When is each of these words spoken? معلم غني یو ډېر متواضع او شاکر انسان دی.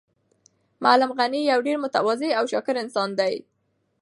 معلم 0.83 1.09
غني 1.19 1.41
یو 1.51 1.59
ډېر 1.67 1.77
متواضع 1.85 2.29
او 2.39 2.45
شاکر 2.51 2.75
انسان 2.83 3.09
دی. 3.19 3.35